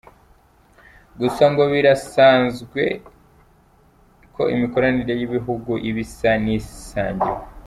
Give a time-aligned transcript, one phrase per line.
[1.19, 2.81] Gusa ngo birasanzwe
[4.35, 7.41] ko imikoranire y’ibihugu iba isa n’isangiwe.